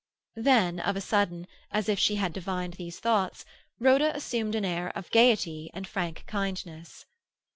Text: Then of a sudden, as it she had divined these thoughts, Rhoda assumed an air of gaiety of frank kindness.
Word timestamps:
Then 0.37 0.79
of 0.79 0.95
a 0.95 0.99
sudden, 1.01 1.45
as 1.69 1.87
it 1.87 1.99
she 1.99 2.15
had 2.15 2.33
divined 2.33 2.73
these 2.73 2.97
thoughts, 2.99 3.45
Rhoda 3.79 4.15
assumed 4.15 4.55
an 4.55 4.65
air 4.65 4.89
of 4.97 5.11
gaiety 5.11 5.69
of 5.75 5.85
frank 5.85 6.23
kindness. 6.25 7.05